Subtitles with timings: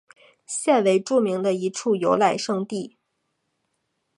[0.47, 2.97] 现为著名的一处游览胜地。